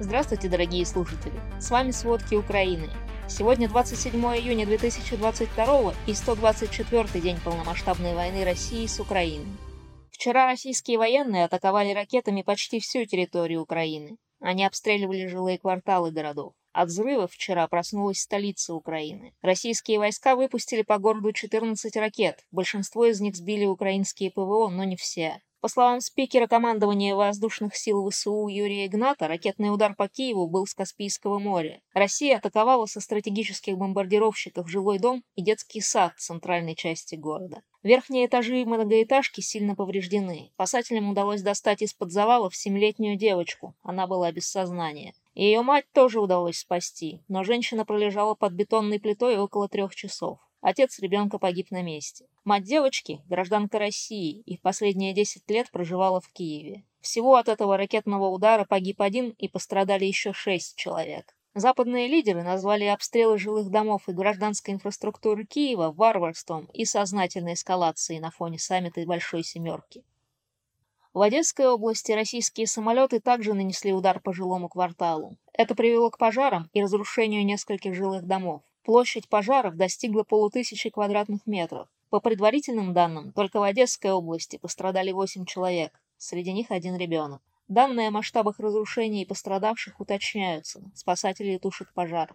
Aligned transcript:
Здравствуйте, 0.00 0.48
дорогие 0.48 0.86
слушатели! 0.86 1.32
С 1.58 1.70
вами 1.70 1.90
«Сводки 1.90 2.36
Украины». 2.36 2.88
Сегодня 3.28 3.68
27 3.68 4.14
июня 4.14 4.64
2022 4.64 5.94
и 6.06 6.14
124 6.14 7.20
день 7.20 7.36
полномасштабной 7.44 8.14
войны 8.14 8.44
России 8.44 8.86
с 8.86 9.00
Украиной. 9.00 9.48
Вчера 10.12 10.46
российские 10.46 10.98
военные 10.98 11.46
атаковали 11.46 11.92
ракетами 11.92 12.42
почти 12.42 12.78
всю 12.78 13.06
территорию 13.06 13.60
Украины. 13.60 14.18
Они 14.40 14.64
обстреливали 14.64 15.26
жилые 15.26 15.58
кварталы 15.58 16.12
городов. 16.12 16.52
От 16.72 16.90
взрывов 16.90 17.32
вчера 17.32 17.66
проснулась 17.66 18.20
столица 18.20 18.74
Украины. 18.74 19.34
Российские 19.42 19.98
войска 19.98 20.36
выпустили 20.36 20.82
по 20.82 20.98
городу 20.98 21.32
14 21.32 21.96
ракет. 21.96 22.44
Большинство 22.52 23.04
из 23.04 23.20
них 23.20 23.34
сбили 23.34 23.64
украинские 23.64 24.30
ПВО, 24.30 24.68
но 24.68 24.84
не 24.84 24.94
все. 24.94 25.42
По 25.60 25.66
словам 25.66 26.00
спикера 26.00 26.46
командования 26.46 27.16
воздушных 27.16 27.74
сил 27.74 28.08
ВСУ 28.08 28.46
Юрия 28.46 28.86
Игната, 28.86 29.26
ракетный 29.26 29.74
удар 29.74 29.96
по 29.96 30.06
Киеву 30.06 30.46
был 30.46 30.68
с 30.68 30.74
Каспийского 30.74 31.40
моря. 31.40 31.80
Россия 31.92 32.36
атаковала 32.36 32.86
со 32.86 33.00
стратегических 33.00 33.76
бомбардировщиков 33.76 34.70
жилой 34.70 35.00
дом 35.00 35.24
и 35.34 35.42
детский 35.42 35.80
сад 35.80 36.12
в 36.16 36.20
центральной 36.20 36.76
части 36.76 37.16
города. 37.16 37.62
Верхние 37.82 38.26
этажи 38.26 38.64
многоэтажки 38.64 39.40
сильно 39.40 39.74
повреждены. 39.74 40.52
Спасателям 40.54 41.10
удалось 41.10 41.42
достать 41.42 41.82
из-под 41.82 42.12
завалов 42.12 42.54
семилетнюю 42.54 43.16
девочку. 43.16 43.74
Она 43.82 44.06
была 44.06 44.30
без 44.30 44.48
сознания. 44.48 45.12
Ее 45.34 45.62
мать 45.62 45.86
тоже 45.92 46.20
удалось 46.20 46.58
спасти, 46.58 47.20
но 47.26 47.42
женщина 47.42 47.84
пролежала 47.84 48.36
под 48.36 48.52
бетонной 48.52 49.00
плитой 49.00 49.36
около 49.38 49.68
трех 49.68 49.92
часов. 49.96 50.38
Отец 50.60 50.98
ребенка 50.98 51.38
погиб 51.38 51.70
на 51.70 51.82
месте. 51.82 52.26
Мать 52.44 52.64
девочки– 52.64 53.22
гражданка 53.28 53.78
России 53.78 54.40
и 54.40 54.56
в 54.56 54.60
последние 54.60 55.14
10 55.14 55.48
лет 55.50 55.70
проживала 55.70 56.20
в 56.20 56.28
Киеве. 56.32 56.84
Всего 57.00 57.36
от 57.36 57.48
этого 57.48 57.76
ракетного 57.76 58.28
удара 58.28 58.64
погиб 58.64 59.00
один 59.00 59.30
и 59.38 59.46
пострадали 59.48 60.04
еще 60.04 60.32
шесть 60.32 60.76
человек. 60.76 61.36
Западные 61.54 62.08
лидеры 62.08 62.42
назвали 62.42 62.84
обстрелы 62.84 63.38
жилых 63.38 63.70
домов 63.70 64.08
и 64.08 64.12
гражданской 64.12 64.74
инфраструктуры 64.74 65.44
Киева 65.44 65.92
варварством 65.92 66.66
и 66.72 66.84
сознательной 66.84 67.54
эскалацией 67.54 68.20
на 68.20 68.30
фоне 68.30 68.58
саммита 68.58 69.00
Большой 69.06 69.44
Семерки. 69.44 70.04
В 71.14 71.20
Одесской 71.22 71.66
области 71.66 72.12
российские 72.12 72.66
самолеты 72.66 73.18
также 73.18 73.54
нанесли 73.54 73.92
удар 73.92 74.20
по 74.20 74.32
жилому 74.32 74.68
кварталу. 74.68 75.36
Это 75.52 75.74
привело 75.74 76.10
к 76.10 76.18
пожарам 76.18 76.68
и 76.72 76.82
разрушению 76.82 77.44
нескольких 77.44 77.94
жилых 77.94 78.24
домов. 78.24 78.62
Площадь 78.88 79.28
пожаров 79.28 79.76
достигла 79.76 80.22
полутысячи 80.22 80.88
квадратных 80.88 81.46
метров. 81.46 81.88
По 82.08 82.20
предварительным 82.20 82.94
данным, 82.94 83.32
только 83.32 83.60
в 83.60 83.62
Одесской 83.62 84.12
области 84.12 84.56
пострадали 84.56 85.12
8 85.12 85.44
человек, 85.44 85.92
среди 86.16 86.54
них 86.54 86.70
один 86.70 86.96
ребенок. 86.96 87.42
Данные 87.68 88.08
о 88.08 88.12
масштабах 88.12 88.58
разрушений 88.58 89.24
и 89.24 89.26
пострадавших 89.26 90.00
уточняются. 90.00 90.90
Спасатели 90.94 91.58
тушат 91.58 91.92
пожар. 91.92 92.34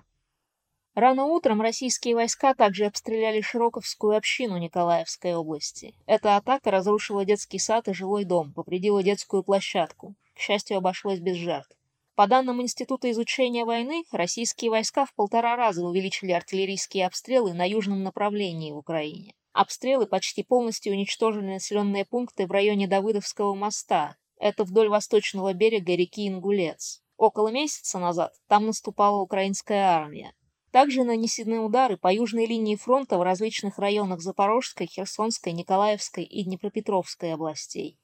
Рано 0.93 1.25
утром 1.25 1.59
российские 1.59 2.13
войска 2.13 2.53
также 2.53 2.85
обстреляли 2.85 3.41
Широковскую 3.41 4.15
общину 4.15 4.59
Николаевской 4.59 5.33
области. 5.33 5.95
Эта 6.05 6.37
атака 6.37 6.69
разрушила 6.69 7.25
детский 7.25 7.57
сад 7.57 7.87
и 7.87 7.93
жилой 7.93 8.25
дом, 8.25 8.53
повредила 8.53 9.01
детскую 9.01 9.41
площадку. 9.41 10.13
К 10.35 10.39
счастью, 10.39 10.77
обошлось 10.77 11.19
без 11.19 11.35
жертв. 11.35 11.75
По 12.15 12.27
данным 12.27 12.61
Института 12.61 13.09
изучения 13.09 13.65
войны, 13.65 14.03
российские 14.11 14.69
войска 14.69 15.07
в 15.07 15.15
полтора 15.15 15.55
раза 15.55 15.83
увеличили 15.83 16.31
артиллерийские 16.31 17.07
обстрелы 17.07 17.53
на 17.53 17.67
южном 17.67 18.03
направлении 18.03 18.71
в 18.71 18.77
Украине. 18.77 19.33
Обстрелы 19.51 20.05
почти 20.05 20.43
полностью 20.43 20.93
уничтожили 20.93 21.45
населенные 21.45 22.05
пункты 22.05 22.45
в 22.45 22.51
районе 22.51 22.87
Давыдовского 22.87 23.55
моста. 23.55 24.15
Это 24.37 24.63
вдоль 24.63 24.89
восточного 24.89 25.53
берега 25.53 25.95
реки 25.95 26.27
Ингулец. 26.27 27.01
Около 27.17 27.47
месяца 27.47 27.97
назад 27.97 28.33
там 28.47 28.67
наступала 28.67 29.19
украинская 29.19 29.83
армия. 29.83 30.35
Также 30.69 31.03
нанесены 31.03 31.61
удары 31.61 31.97
по 31.97 32.13
южной 32.13 32.45
линии 32.45 32.75
фронта 32.75 33.17
в 33.17 33.23
различных 33.23 33.79
районах 33.79 34.21
Запорожской, 34.21 34.85
Херсонской, 34.85 35.51
Николаевской 35.51 36.23
и 36.23 36.43
Днепропетровской 36.43 37.33
областей. 37.33 37.99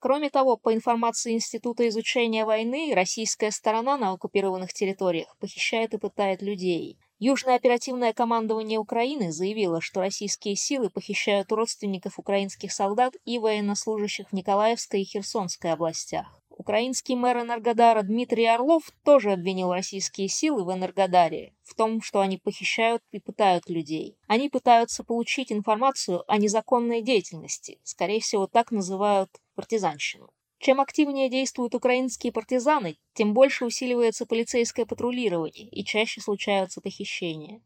Кроме 0.00 0.30
того, 0.30 0.56
по 0.56 0.72
информации 0.72 1.34
Института 1.34 1.86
изучения 1.90 2.46
войны, 2.46 2.92
российская 2.94 3.50
сторона 3.50 3.98
на 3.98 4.12
оккупированных 4.12 4.72
территориях 4.72 5.36
похищает 5.38 5.92
и 5.92 5.98
пытает 5.98 6.40
людей. 6.40 6.98
Южное 7.18 7.56
оперативное 7.56 8.14
командование 8.14 8.78
Украины 8.78 9.30
заявило, 9.30 9.82
что 9.82 10.00
российские 10.00 10.56
силы 10.56 10.88
похищают 10.88 11.52
родственников 11.52 12.18
украинских 12.18 12.72
солдат 12.72 13.14
и 13.26 13.38
военнослужащих 13.38 14.30
в 14.30 14.32
Николаевской 14.32 15.02
и 15.02 15.04
Херсонской 15.04 15.70
областях. 15.70 16.40
Украинский 16.60 17.14
мэр 17.14 17.38
Энергодара 17.38 18.02
Дмитрий 18.02 18.44
Орлов 18.46 18.90
тоже 19.02 19.32
обвинил 19.32 19.72
российские 19.72 20.28
силы 20.28 20.64
в 20.64 20.72
Энергодаре 20.72 21.54
в 21.62 21.74
том, 21.74 22.02
что 22.02 22.20
они 22.20 22.36
похищают 22.36 23.02
и 23.12 23.18
пытают 23.18 23.70
людей. 23.70 24.18
Они 24.26 24.48
пытаются 24.50 25.02
получить 25.02 25.52
информацию 25.52 26.22
о 26.26 26.36
незаконной 26.36 27.00
деятельности, 27.00 27.78
скорее 27.82 28.20
всего, 28.20 28.46
так 28.46 28.72
называют 28.72 29.30
партизанщину. 29.60 30.30
Чем 30.58 30.80
активнее 30.80 31.28
действуют 31.28 31.74
украинские 31.74 32.32
партизаны, 32.32 32.96
тем 33.12 33.34
больше 33.34 33.66
усиливается 33.66 34.24
полицейское 34.24 34.86
патрулирование 34.86 35.68
и 35.68 35.84
чаще 35.84 36.22
случаются 36.22 36.80
похищения. 36.80 37.60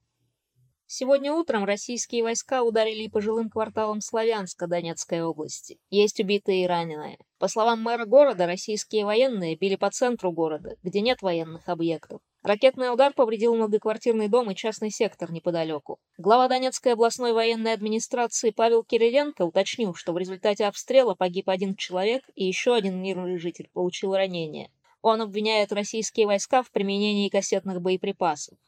Сегодня 0.87 1.33
утром 1.33 1.65
российские 1.65 2.25
войска 2.25 2.65
ударили 2.65 3.07
по 3.07 3.21
жилым 3.21 3.49
кварталам 3.49 4.01
Славянска 4.01 4.67
Донецкой 4.67 5.23
области. 5.23 5.79
Есть 5.89 6.19
убитые 6.19 6.65
и 6.65 6.67
раненые. 6.67 7.19
По 7.39 7.47
словам 7.47 7.81
мэра 7.81 8.07
города, 8.07 8.47
российские 8.47 9.05
военные 9.05 9.57
били 9.57 9.77
по 9.77 9.91
центру 9.91 10.33
города, 10.33 10.77
где 10.83 11.01
нет 11.01 11.23
военных 11.23 11.69
объектов. 11.69 12.21
Ракетный 12.45 12.93
удар 12.93 13.15
повредил 13.15 13.55
многоквартирный 13.55 14.29
дом 14.29 14.51
и 14.51 14.55
частный 14.55 14.91
сектор 14.91 15.33
неподалеку. 15.33 15.99
Глава 16.19 16.47
Донецкой 16.47 16.93
областной 16.93 17.33
военной 17.33 17.73
администрации 17.73 18.51
Павел 18.51 18.85
Кириленко 18.85 19.47
уточнил, 19.47 19.95
что 19.95 20.13
в 20.13 20.19
результате 20.19 20.67
обстрела 20.67 21.15
погиб 21.15 21.49
один 21.49 21.75
человек 21.75 22.23
и 22.35 22.45
еще 22.45 22.75
один 22.75 23.01
мирный 23.01 23.39
житель 23.39 23.71
получил 23.73 24.15
ранение. 24.15 24.71
Он 25.01 25.23
обвиняет 25.23 25.73
российские 25.73 26.27
войска 26.27 26.63
в 26.63 26.71
применении 26.71 27.31
кассетных 27.31 27.81
боеприпасов. 27.81 28.59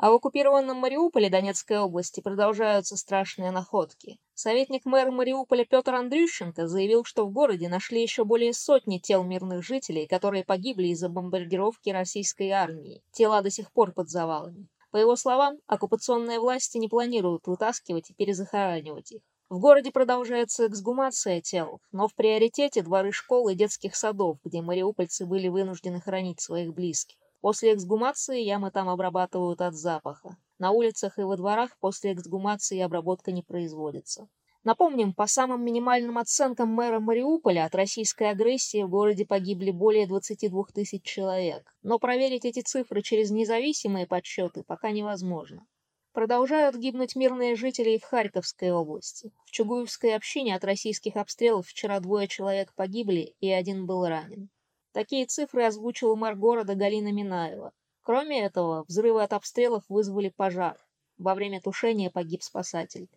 А 0.00 0.12
в 0.12 0.14
оккупированном 0.14 0.76
Мариуполе 0.76 1.28
Донецкой 1.28 1.80
области 1.80 2.20
продолжаются 2.20 2.96
страшные 2.96 3.50
находки. 3.50 4.20
Советник 4.32 4.84
мэра 4.84 5.10
Мариуполя 5.10 5.64
Петр 5.64 5.92
Андрющенко 5.92 6.68
заявил, 6.68 7.02
что 7.02 7.26
в 7.26 7.32
городе 7.32 7.68
нашли 7.68 8.00
еще 8.00 8.24
более 8.24 8.52
сотни 8.52 8.98
тел 8.98 9.24
мирных 9.24 9.64
жителей, 9.64 10.06
которые 10.06 10.44
погибли 10.44 10.86
из-за 10.88 11.08
бомбардировки 11.08 11.90
российской 11.90 12.50
армии. 12.50 13.02
Тела 13.10 13.42
до 13.42 13.50
сих 13.50 13.72
пор 13.72 13.90
под 13.90 14.08
завалами. 14.08 14.68
По 14.92 14.98
его 14.98 15.16
словам, 15.16 15.56
оккупационные 15.66 16.38
власти 16.38 16.78
не 16.78 16.86
планируют 16.86 17.48
вытаскивать 17.48 18.10
и 18.10 18.14
перезахоранивать 18.14 19.10
их. 19.10 19.22
В 19.48 19.58
городе 19.58 19.90
продолжается 19.90 20.68
эксгумация 20.68 21.40
тел, 21.40 21.80
но 21.90 22.06
в 22.06 22.14
приоритете 22.14 22.82
дворы 22.82 23.10
школ 23.10 23.48
и 23.48 23.56
детских 23.56 23.96
садов, 23.96 24.38
где 24.44 24.62
мариупольцы 24.62 25.26
были 25.26 25.48
вынуждены 25.48 26.00
хранить 26.00 26.40
своих 26.40 26.72
близких. 26.72 27.16
После 27.40 27.74
эксгумации 27.74 28.40
ямы 28.40 28.70
там 28.70 28.88
обрабатывают 28.88 29.60
от 29.60 29.74
запаха. 29.74 30.36
На 30.58 30.72
улицах 30.72 31.18
и 31.18 31.22
во 31.22 31.36
дворах 31.36 31.76
после 31.78 32.12
эксгумации 32.12 32.80
обработка 32.80 33.30
не 33.30 33.42
производится. 33.42 34.28
Напомним, 34.64 35.14
по 35.14 35.28
самым 35.28 35.64
минимальным 35.64 36.18
оценкам 36.18 36.68
мэра 36.70 36.98
Мариуполя 36.98 37.64
от 37.64 37.76
российской 37.76 38.30
агрессии 38.30 38.82
в 38.82 38.90
городе 38.90 39.24
погибли 39.24 39.70
более 39.70 40.08
22 40.08 40.64
тысяч 40.74 41.04
человек. 41.04 41.72
Но 41.82 42.00
проверить 42.00 42.44
эти 42.44 42.60
цифры 42.60 43.02
через 43.02 43.30
независимые 43.30 44.06
подсчеты 44.06 44.64
пока 44.64 44.90
невозможно. 44.90 45.64
Продолжают 46.12 46.74
гибнуть 46.74 47.14
мирные 47.14 47.54
жители 47.54 47.90
и 47.90 47.98
в 48.00 48.04
Харьковской 48.04 48.72
области. 48.72 49.32
В 49.44 49.52
Чугуевской 49.52 50.16
общине 50.16 50.56
от 50.56 50.64
российских 50.64 51.16
обстрелов 51.16 51.68
вчера 51.68 52.00
двое 52.00 52.26
человек 52.26 52.74
погибли 52.74 53.36
и 53.40 53.48
один 53.50 53.86
был 53.86 54.04
ранен. 54.04 54.50
Такие 54.98 55.26
цифры 55.26 55.62
озвучила 55.62 56.16
мэр 56.16 56.34
города 56.34 56.74
Галина 56.74 57.12
Минаева. 57.12 57.72
Кроме 58.02 58.42
этого, 58.42 58.84
взрывы 58.88 59.22
от 59.22 59.32
обстрелов 59.32 59.84
вызвали 59.88 60.28
пожар. 60.28 60.76
Во 61.18 61.36
время 61.36 61.60
тушения 61.60 62.10
погиб 62.10 62.42
спасатель. 62.42 63.08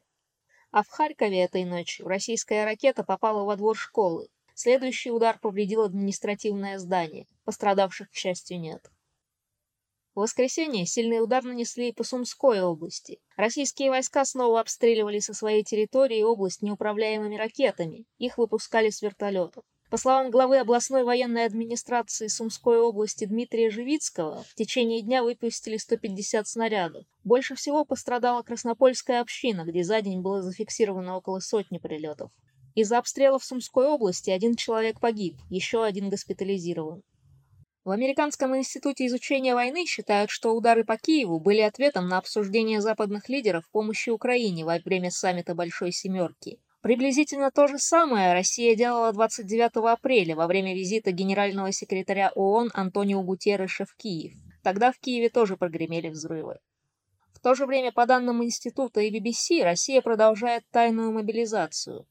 А 0.69 0.83
в 0.83 0.89
Харькове 0.89 1.41
этой 1.41 1.65
ночью 1.65 2.07
российская 2.07 2.65
ракета 2.65 3.03
попала 3.03 3.43
во 3.45 3.55
двор 3.55 3.75
школы. 3.75 4.29
Следующий 4.53 5.09
удар 5.09 5.39
повредил 5.39 5.81
административное 5.81 6.77
здание. 6.77 7.25
Пострадавших, 7.45 8.11
к 8.11 8.13
счастью, 8.13 8.59
нет. 8.59 8.91
В 10.13 10.19
воскресенье 10.19 10.85
сильный 10.85 11.19
удар 11.19 11.43
нанесли 11.43 11.89
и 11.89 11.93
по 11.93 12.03
Сумской 12.03 12.61
области. 12.61 13.19
Российские 13.37 13.89
войска 13.89 14.23
снова 14.23 14.59
обстреливали 14.59 15.17
со 15.17 15.33
своей 15.33 15.63
территории 15.63 16.21
область 16.21 16.61
неуправляемыми 16.61 17.37
ракетами. 17.37 18.05
Их 18.19 18.37
выпускали 18.37 18.91
с 18.91 19.01
вертолетов. 19.01 19.63
По 19.91 19.97
словам 19.97 20.31
главы 20.31 20.57
областной 20.57 21.03
военной 21.03 21.43
администрации 21.43 22.27
Сумской 22.27 22.79
области 22.79 23.25
Дмитрия 23.25 23.69
Живицкого, 23.69 24.45
в 24.45 24.55
течение 24.55 25.01
дня 25.01 25.21
выпустили 25.21 25.75
150 25.75 26.47
снарядов. 26.47 27.03
Больше 27.25 27.55
всего 27.55 27.83
пострадала 27.83 28.41
Краснопольская 28.41 29.19
община, 29.19 29.65
где 29.65 29.83
за 29.83 30.01
день 30.01 30.21
было 30.21 30.41
зафиксировано 30.41 31.17
около 31.17 31.39
сотни 31.41 31.77
прилетов. 31.77 32.31
Из-за 32.73 32.99
обстрелов 32.99 33.43
Сумской 33.43 33.85
области 33.85 34.29
один 34.29 34.55
человек 34.55 35.01
погиб, 35.01 35.35
еще 35.49 35.83
один 35.83 36.07
госпитализирован. 36.07 37.03
В 37.83 37.89
Американском 37.89 38.55
институте 38.55 39.05
изучения 39.07 39.55
войны 39.55 39.85
считают, 39.85 40.29
что 40.29 40.55
удары 40.55 40.85
по 40.85 40.95
Киеву 40.95 41.37
были 41.37 41.59
ответом 41.59 42.07
на 42.07 42.17
обсуждение 42.17 42.79
западных 42.79 43.27
лидеров 43.27 43.69
помощи 43.69 44.09
Украине 44.09 44.63
во 44.63 44.77
время 44.77 45.11
саммита 45.11 45.53
Большой 45.53 45.91
Семерки. 45.91 46.59
Приблизительно 46.81 47.51
то 47.51 47.67
же 47.67 47.77
самое 47.77 48.33
Россия 48.33 48.75
делала 48.75 49.13
29 49.13 49.71
апреля 49.91 50.35
во 50.35 50.47
время 50.47 50.73
визита 50.73 51.11
генерального 51.11 51.71
секретаря 51.71 52.31
ООН 52.33 52.71
Антонио 52.73 53.21
Гутерреша 53.21 53.85
в 53.85 53.95
Киев. 53.95 54.33
Тогда 54.63 54.91
в 54.91 54.97
Киеве 54.97 55.29
тоже 55.29 55.57
прогремели 55.57 56.09
взрывы. 56.09 56.57
В 57.33 57.39
то 57.39 57.53
же 57.53 57.67
время, 57.67 57.91
по 57.91 58.07
данным 58.07 58.43
института 58.43 58.99
и 59.01 59.15
BBC, 59.15 59.63
Россия 59.63 60.01
продолжает 60.01 60.63
тайную 60.71 61.11
мобилизацию. 61.11 62.07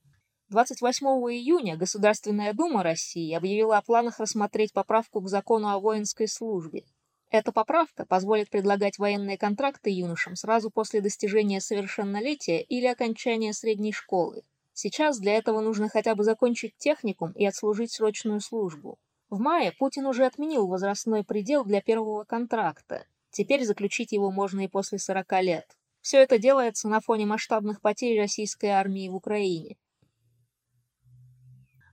28 0.51 1.07
июня 1.07 1.77
Государственная 1.77 2.53
Дума 2.53 2.85
России 2.85 3.35
объявила 3.35 3.77
о 3.77 3.83
планах 3.83 4.21
рассмотреть 4.21 4.73
поправку 4.73 5.21
к 5.21 5.29
закону 5.29 5.69
о 5.71 5.81
воинской 5.81 6.29
службе. 6.29 6.85
Эта 7.31 7.51
поправка 7.51 8.07
позволит 8.07 8.51
предлагать 8.51 8.99
военные 8.99 9.37
контракты 9.39 9.91
юношам 9.91 10.37
сразу 10.37 10.71
после 10.71 11.01
достижения 11.01 11.61
совершеннолетия 11.61 12.61
или 12.63 12.87
окончания 12.87 13.53
средней 13.53 13.93
школы. 13.93 14.43
Сейчас 14.83 15.19
для 15.19 15.35
этого 15.35 15.61
нужно 15.61 15.91
хотя 15.91 16.15
бы 16.15 16.25
закончить 16.25 16.75
техникум 16.79 17.33
и 17.33 17.45
отслужить 17.45 17.93
срочную 17.93 18.41
службу. 18.41 18.99
В 19.29 19.39
мае 19.39 19.73
Путин 19.73 20.07
уже 20.07 20.25
отменил 20.25 20.67
возрастной 20.67 21.23
предел 21.23 21.67
для 21.67 21.83
первого 21.83 22.25
контракта. 22.25 23.05
Теперь 23.31 23.67
заключить 23.67 24.13
его 24.13 24.31
можно 24.31 24.61
и 24.65 24.69
после 24.69 24.99
40 24.99 25.43
лет. 25.43 25.77
Все 26.01 26.23
это 26.23 26.39
делается 26.39 26.89
на 26.89 27.01
фоне 27.01 27.27
масштабных 27.27 27.83
потерь 27.83 28.19
российской 28.19 28.71
армии 28.71 29.11
в 29.11 29.17
Украине. 29.17 29.77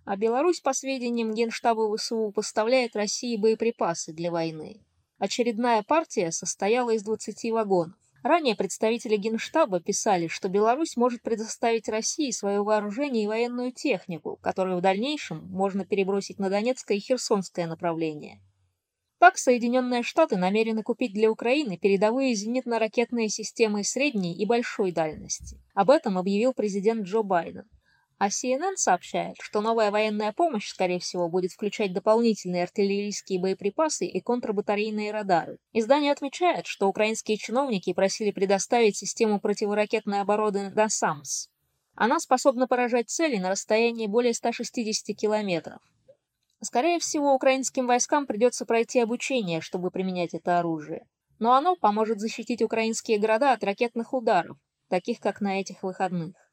А 0.05 0.15
Беларусь, 0.15 0.61
по 0.61 0.71
сведениям 0.71 1.33
Генштаба 1.33 1.93
ВСУ, 1.93 2.31
поставляет 2.33 2.95
России 2.95 3.35
боеприпасы 3.35 4.13
для 4.13 4.31
войны. 4.31 4.79
Очередная 5.17 5.83
партия 5.83 6.31
состояла 6.31 6.91
из 6.91 7.03
20 7.03 7.51
вагонов. 7.51 7.97
Ранее 8.23 8.55
представители 8.55 9.15
Генштаба 9.15 9.79
писали, 9.79 10.27
что 10.27 10.49
Беларусь 10.49 10.97
может 10.97 11.21
предоставить 11.21 11.87
России 11.87 12.31
свое 12.31 12.63
вооружение 12.63 13.23
и 13.23 13.27
военную 13.27 13.71
технику, 13.71 14.37
которую 14.41 14.77
в 14.77 14.81
дальнейшем 14.81 15.45
можно 15.49 15.85
перебросить 15.85 16.39
на 16.39 16.49
Донецкое 16.49 16.97
и 16.97 17.01
Херсонское 17.01 17.67
направление. 17.67 18.41
Так, 19.19 19.37
Соединенные 19.37 20.03
Штаты 20.03 20.37
намерены 20.37 20.83
купить 20.83 21.13
для 21.13 21.31
Украины 21.31 21.77
передовые 21.77 22.35
зенитно-ракетные 22.35 23.29
системы 23.29 23.83
средней 23.83 24.35
и 24.35 24.45
большой 24.45 24.91
дальности. 24.91 25.59
Об 25.73 25.89
этом 25.89 26.17
объявил 26.17 26.53
президент 26.53 27.05
Джо 27.05 27.23
Байден. 27.23 27.65
А 28.19 28.29
CNN 28.29 28.77
сообщает, 28.77 29.35
что 29.39 29.61
новая 29.61 29.91
военная 29.91 30.33
помощь, 30.33 30.69
скорее 30.69 30.99
всего, 30.99 31.29
будет 31.29 31.51
включать 31.51 31.93
дополнительные 31.93 32.63
артиллерийские 32.63 33.39
боеприпасы 33.39 34.07
и 34.07 34.19
контрбатарейные 34.21 35.11
радары. 35.11 35.59
Издание 35.71 36.13
отмечает, 36.13 36.65
что 36.65 36.87
украинские 36.87 37.37
чиновники 37.37 37.93
просили 37.93 38.31
предоставить 38.31 38.97
систему 38.97 39.39
противоракетной 39.39 40.21
обороны 40.21 40.71
«Досамс». 40.71 41.49
Она 41.93 42.19
способна 42.19 42.67
поражать 42.67 43.09
цели 43.09 43.37
на 43.37 43.49
расстоянии 43.49 44.07
более 44.07 44.33
160 44.33 45.15
километров. 45.15 45.79
Скорее 46.61 46.97
всего, 46.97 47.35
украинским 47.35 47.85
войскам 47.85 48.25
придется 48.25 48.65
пройти 48.65 48.99
обучение, 48.99 49.61
чтобы 49.61 49.91
применять 49.91 50.33
это 50.33 50.57
оружие. 50.57 51.05
Но 51.37 51.53
оно 51.53 51.75
поможет 51.75 52.19
защитить 52.19 52.63
украинские 52.63 53.19
города 53.19 53.53
от 53.53 53.63
ракетных 53.63 54.11
ударов, 54.13 54.57
таких 54.89 55.19
как 55.19 55.39
на 55.39 55.59
этих 55.59 55.83
выходных. 55.83 56.46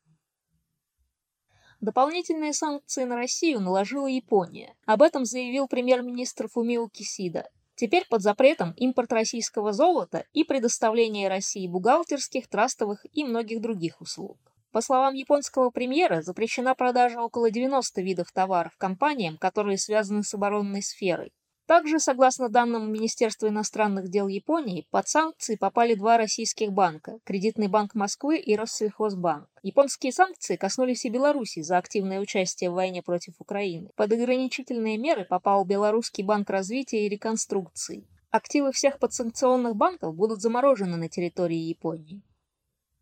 Дополнительные 1.84 2.54
санкции 2.54 3.04
на 3.04 3.14
Россию 3.14 3.60
наложила 3.60 4.06
Япония. 4.06 4.74
Об 4.86 5.02
этом 5.02 5.26
заявил 5.26 5.68
премьер-министр 5.68 6.48
Фумио 6.48 6.88
Кисида. 6.88 7.50
Теперь 7.74 8.06
под 8.08 8.22
запретом 8.22 8.72
импорт 8.78 9.12
российского 9.12 9.74
золота 9.74 10.24
и 10.32 10.44
предоставление 10.44 11.28
России 11.28 11.68
бухгалтерских, 11.68 12.48
трастовых 12.48 13.04
и 13.12 13.22
многих 13.22 13.60
других 13.60 14.00
услуг. 14.00 14.38
По 14.72 14.80
словам 14.80 15.12
японского 15.12 15.68
премьера, 15.68 16.22
запрещена 16.22 16.74
продажа 16.74 17.20
около 17.20 17.50
90 17.50 18.00
видов 18.00 18.32
товаров 18.32 18.72
компаниям, 18.78 19.36
которые 19.36 19.76
связаны 19.76 20.22
с 20.22 20.32
оборонной 20.32 20.82
сферой. 20.82 21.34
Также, 21.66 21.98
согласно 21.98 22.50
данным 22.50 22.92
Министерства 22.92 23.48
иностранных 23.48 24.10
дел 24.10 24.28
Японии, 24.28 24.86
под 24.90 25.08
санкции 25.08 25.56
попали 25.56 25.94
два 25.94 26.18
российских 26.18 26.72
банка– 26.72 27.18
Кредитный 27.24 27.68
банк 27.68 27.94
Москвы 27.94 28.38
и 28.38 28.54
Россельхозбанк. 28.54 29.48
Японские 29.62 30.12
санкции 30.12 30.56
коснулись 30.56 31.06
и 31.06 31.08
Беларуси 31.08 31.62
за 31.62 31.78
активное 31.78 32.20
участие 32.20 32.68
в 32.68 32.74
войне 32.74 33.02
против 33.02 33.40
Украины. 33.40 33.88
Под 33.96 34.12
ограничительные 34.12 34.98
меры 34.98 35.24
попал 35.24 35.64
Белорусский 35.64 36.22
банк 36.22 36.50
развития 36.50 37.06
и 37.06 37.08
реконструкции. 37.08 38.06
Активы 38.30 38.70
всех 38.72 38.98
подсанкционных 38.98 39.74
банков 39.74 40.14
будут 40.14 40.42
заморожены 40.42 40.96
на 40.96 41.08
территории 41.08 41.56
Японии. 41.56 42.20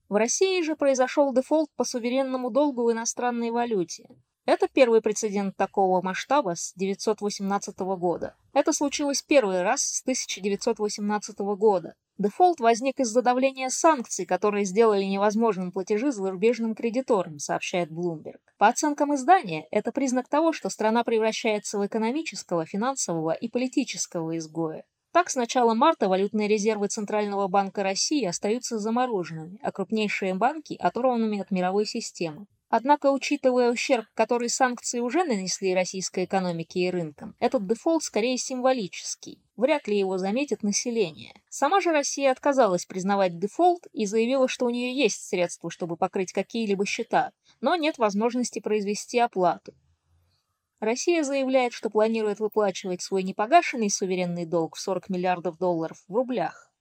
В 0.08 0.14
России 0.14 0.62
же 0.62 0.76
произошел 0.76 1.32
дефолт 1.32 1.70
по 1.74 1.84
суверенному 1.84 2.50
долгу 2.50 2.84
в 2.84 2.92
иностранной 2.92 3.50
валюте. 3.50 4.06
Это 4.44 4.66
первый 4.66 5.00
прецедент 5.00 5.56
такого 5.56 6.02
масштаба 6.02 6.56
с 6.56 6.72
1918 6.74 7.78
года. 7.78 8.34
Это 8.52 8.72
случилось 8.72 9.22
первый 9.22 9.62
раз 9.62 9.82
с 9.82 10.02
1918 10.02 11.38
года. 11.38 11.94
Дефолт 12.18 12.58
возник 12.58 12.98
из-за 12.98 13.22
давления 13.22 13.68
санкций, 13.68 14.26
которые 14.26 14.64
сделали 14.64 15.04
невозможным 15.04 15.70
платежи 15.70 16.10
зарубежным 16.10 16.74
кредиторам, 16.74 17.38
сообщает 17.38 17.90
Bloomberg. 17.90 18.40
По 18.58 18.68
оценкам 18.68 19.14
издания, 19.14 19.66
это 19.70 19.92
признак 19.92 20.28
того, 20.28 20.52
что 20.52 20.70
страна 20.70 21.04
превращается 21.04 21.78
в 21.78 21.86
экономического, 21.86 22.66
финансового 22.66 23.32
и 23.32 23.48
политического 23.48 24.36
изгоя. 24.36 24.84
Так, 25.12 25.30
с 25.30 25.36
начала 25.36 25.74
марта 25.74 26.08
валютные 26.08 26.48
резервы 26.48 26.88
Центрального 26.88 27.46
банка 27.46 27.82
России 27.82 28.24
остаются 28.24 28.78
замороженными, 28.78 29.58
а 29.62 29.70
крупнейшие 29.70 30.34
банки 30.34 30.76
оторванными 30.80 31.40
от 31.40 31.50
мировой 31.50 31.86
системы. 31.86 32.46
Однако, 32.74 33.10
учитывая 33.10 33.70
ущерб, 33.70 34.06
который 34.14 34.48
санкции 34.48 34.98
уже 34.98 35.24
нанесли 35.24 35.74
российской 35.74 36.24
экономике 36.24 36.80
и 36.80 36.90
рынкам, 36.90 37.36
этот 37.38 37.66
дефолт 37.66 38.02
скорее 38.02 38.38
символический. 38.38 39.42
Вряд 39.58 39.86
ли 39.88 39.98
его 39.98 40.16
заметит 40.16 40.62
население. 40.62 41.34
Сама 41.50 41.82
же 41.82 41.92
Россия 41.92 42.32
отказалась 42.32 42.86
признавать 42.86 43.38
дефолт 43.38 43.86
и 43.92 44.06
заявила, 44.06 44.48
что 44.48 44.64
у 44.64 44.70
нее 44.70 44.96
есть 44.96 45.28
средства, 45.28 45.70
чтобы 45.70 45.98
покрыть 45.98 46.32
какие-либо 46.32 46.86
счета, 46.86 47.32
но 47.60 47.76
нет 47.76 47.98
возможности 47.98 48.58
произвести 48.58 49.19
оплату. 49.19 49.74
Россия 50.80 51.24
заявляет, 51.24 51.74
что 51.74 51.90
планирует 51.90 52.40
выплачивать 52.40 53.02
свой 53.02 53.22
непогашенный 53.22 53.90
суверенный 53.90 54.46
долг 54.46 54.76
в 54.76 54.80
40 54.80 55.10
миллиардов 55.10 55.58
долларов 55.58 56.02
в 56.08 56.14
рублях. 56.14 56.71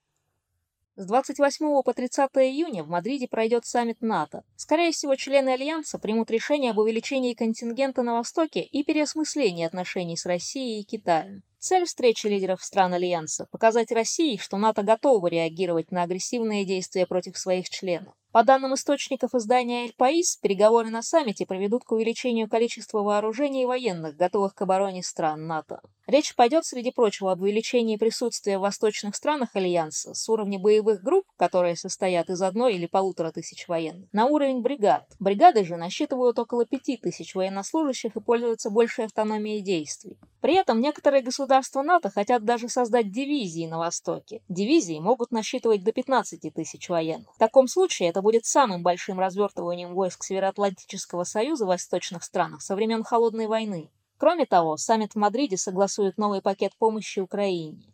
С 0.98 1.06
28 1.06 1.84
по 1.84 1.94
30 1.94 2.30
июня 2.36 2.84
в 2.84 2.90
Мадриде 2.90 3.26
пройдет 3.30 3.66
саммит 3.66 4.02
НАТО. 4.02 4.44
Скорее 4.58 4.92
всего, 4.92 5.16
члены 5.16 5.52
Альянса 5.52 5.98
примут 5.98 6.30
решение 6.30 6.72
об 6.72 6.80
увеличении 6.80 7.34
контингента 7.34 8.04
на 8.04 8.16
Востоке 8.16 8.62
и 8.62 8.84
переосмыслении 8.84 9.66
отношений 9.66 10.18
с 10.18 10.26
Россией 10.26 10.82
и 10.82 10.84
Китаем. 10.84 11.44
Цель 11.60 11.86
встречи 11.86 12.28
лидеров 12.28 12.62
стран 12.62 12.94
Альянса– 12.94 13.48
показать 13.52 13.92
России, 13.92 14.36
что 14.36 14.58
НАТО 14.58 14.84
готово 14.84 15.28
реагировать 15.28 15.92
на 15.92 16.04
агрессивные 16.04 16.66
действия 16.66 17.06
против 17.06 17.38
своих 17.38 17.70
членов. 17.70 18.14
По 18.32 18.44
данным 18.44 18.74
источников 18.74 19.36
издания 19.36 19.84
«Эль 19.84 19.94
Паис», 19.96 20.38
переговоры 20.38 20.90
на 20.90 21.02
саммите 21.02 21.46
приведут 21.46 21.84
к 21.84 21.92
увеличению 21.92 22.50
количества 22.50 23.04
вооружений 23.04 23.64
и 23.64 23.66
военных, 23.66 24.16
готовых 24.16 24.56
к 24.56 24.62
обороне 24.62 25.04
стран 25.04 25.48
НАТО. 25.48 25.82
Речь 26.12 26.36
пойдет, 26.36 26.66
среди 26.66 26.92
прочего, 26.92 27.32
об 27.32 27.42
увеличении 27.42 27.96
присутствия 27.96 28.58
в 28.58 28.64
восточных 28.64 29.16
странах 29.16 29.56
Альянса 29.56 30.14
с 30.14 30.28
уровня 30.28 30.60
боевых 30.60 31.02
групп, 31.02 31.24
которые 31.38 31.78
состоят 31.78 32.30
из 32.30 32.42
одной 32.42 32.76
или 32.76 32.86
полутора 32.86 33.32
тысяч 33.32 33.70
военных, 33.70 34.10
на 34.12 34.26
уровень 34.26 34.62
бригад. 34.62 35.06
Бригады 35.20 35.64
же 35.64 35.78
насчитывают 35.78 36.38
около 36.38 36.66
пяти 36.66 36.98
тысяч 36.98 37.34
военнослужащих 37.34 38.14
и 38.14 38.20
пользуются 38.20 38.70
большей 38.70 39.06
автономией 39.06 39.62
действий. 39.62 40.18
При 40.42 40.56
этом 40.56 40.82
некоторые 40.82 41.24
государства 41.24 41.82
НАТО 41.82 42.10
хотят 42.10 42.44
даже 42.44 42.68
создать 42.68 43.10
дивизии 43.10 43.66
на 43.66 43.78
Востоке. 43.78 44.42
Дивизии 44.50 45.00
могут 45.00 45.32
насчитывать 45.32 45.86
до 45.86 45.94
15 45.94 46.54
тысяч 46.54 46.90
военных. 46.90 47.34
В 47.34 47.40
таком 47.40 47.70
случае 47.70 48.10
это 48.10 48.22
будет 48.22 48.46
самым 48.46 48.84
большим 48.84 49.18
развертыванием 49.18 49.94
войск 49.94 50.26
Североатлантического 50.26 51.24
союза 51.24 51.64
в 51.64 51.70
восточных 51.70 52.26
странах 52.26 52.62
со 52.62 52.76
времен 52.76 53.02
Холодной 53.06 53.48
войны. 53.48 53.90
Кроме 54.22 54.46
того, 54.46 54.78
саммит 54.78 55.14
в 55.14 55.16
Мадриде 55.16 55.58
согласует 55.58 56.20
новый 56.20 56.44
пакет 56.44 56.74
помощи 56.78 57.20
Украине. 57.20 57.92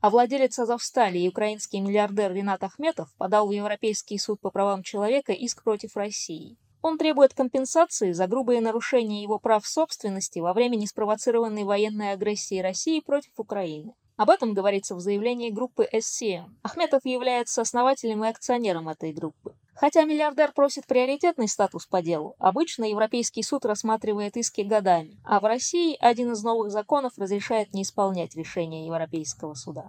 А 0.00 0.08
владелец 0.08 0.58
Азовстали 0.58 1.18
и 1.18 1.28
украинский 1.28 1.80
миллиардер 1.80 2.32
Ренат 2.32 2.64
Ахметов 2.64 3.14
подал 3.18 3.48
в 3.48 3.52
Европейский 3.52 4.16
суд 4.16 4.40
по 4.40 4.50
правам 4.50 4.82
человека 4.82 5.34
иск 5.34 5.62
против 5.62 5.94
России. 5.94 6.56
Он 6.80 6.96
требует 6.96 7.34
компенсации 7.34 8.12
за 8.12 8.26
грубые 8.26 8.62
нарушения 8.62 9.22
его 9.22 9.38
прав 9.38 9.66
собственности 9.66 10.38
во 10.38 10.54
время 10.54 10.76
неспровоцированной 10.76 11.64
военной 11.64 12.12
агрессии 12.12 12.62
России 12.62 13.00
против 13.00 13.32
Украины. 13.36 13.92
Об 14.16 14.30
этом 14.30 14.54
говорится 14.54 14.94
в 14.94 15.00
заявлении 15.00 15.50
группы 15.50 15.86
SCM. 15.92 16.46
Ахметов 16.62 17.04
является 17.04 17.60
основателем 17.60 18.24
и 18.24 18.28
акционером 18.28 18.88
этой 18.88 19.12
группы. 19.12 19.54
Хотя 19.80 20.02
миллиардер 20.04 20.50
просит 20.52 20.88
приоритетный 20.88 21.46
статус 21.46 21.86
по 21.86 22.02
делу, 22.02 22.34
обычно 22.40 22.82
Европейский 22.82 23.44
суд 23.44 23.64
рассматривает 23.64 24.36
иски 24.36 24.62
годами, 24.62 25.20
а 25.24 25.38
в 25.38 25.44
России 25.44 25.96
один 26.00 26.32
из 26.32 26.42
новых 26.42 26.72
законов 26.72 27.12
разрешает 27.16 27.72
не 27.72 27.82
исполнять 27.82 28.34
решение 28.34 28.86
Европейского 28.86 29.54
суда. 29.54 29.88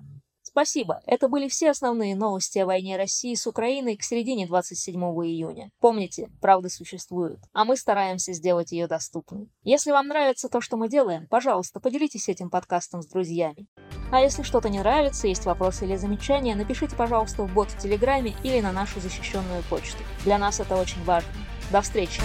Спасибо. 0.49 0.99
Это 1.05 1.27
были 1.27 1.47
все 1.47 1.69
основные 1.69 2.15
новости 2.15 2.57
о 2.57 2.65
войне 2.65 2.97
России 2.97 3.35
с 3.35 3.45
Украиной 3.45 3.95
к 3.95 4.03
середине 4.03 4.47
27 4.47 4.99
июня. 4.99 5.69
Помните, 5.79 6.27
правда 6.41 6.69
существует, 6.69 7.37
а 7.53 7.65
мы 7.65 7.77
стараемся 7.77 8.33
сделать 8.33 8.71
ее 8.71 8.87
доступной. 8.87 9.47
Если 9.63 9.91
вам 9.91 10.07
нравится 10.07 10.49
то, 10.49 10.59
что 10.59 10.75
мы 10.75 10.89
делаем, 10.89 11.27
пожалуйста, 11.27 11.79
поделитесь 11.79 12.29
этим 12.29 12.49
подкастом 12.49 13.03
с 13.03 13.05
друзьями. 13.05 13.67
А 14.11 14.21
если 14.21 14.41
что-то 14.41 14.69
не 14.69 14.79
нравится, 14.79 15.27
есть 15.27 15.45
вопросы 15.45 15.85
или 15.85 15.95
замечания, 15.95 16.55
напишите, 16.55 16.95
пожалуйста, 16.95 17.43
в 17.43 17.53
бот 17.53 17.69
в 17.69 17.77
Телеграме 17.77 18.35
или 18.43 18.59
на 18.59 18.71
нашу 18.71 18.99
защищенную 18.99 19.61
почту. 19.69 19.99
Для 20.23 20.39
нас 20.39 20.59
это 20.59 20.75
очень 20.77 21.03
важно. 21.03 21.29
До 21.71 21.81
встречи! 21.81 22.21